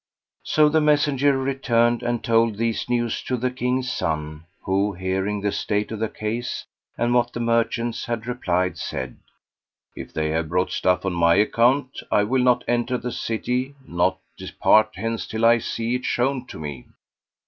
[0.41, 5.51] So the messenger returned and told these news to the King's son who, hearing the
[5.51, 6.65] state of the case
[6.97, 9.17] and what the merchants had replied, said,
[9.95, 14.17] "If they have brought stuff on my account I will not enter the city nor
[14.37, 16.87] depart hence till I see it shown to me."